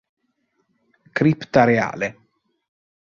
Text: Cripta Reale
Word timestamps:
Cripta 1.19 1.61
Reale 1.63 2.07